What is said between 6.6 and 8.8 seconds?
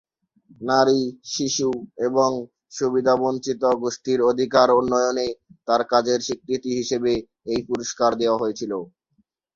হিসেবে এই পুরস্কার দেওয়া হয়েছিল।